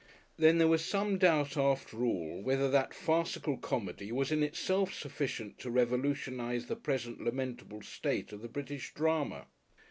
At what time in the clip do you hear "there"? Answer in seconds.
0.57-0.67